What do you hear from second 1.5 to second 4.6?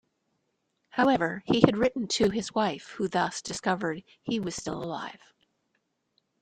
had written to his wife, who thus discovered he was